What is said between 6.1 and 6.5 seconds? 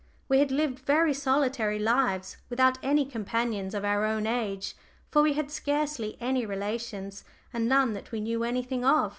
any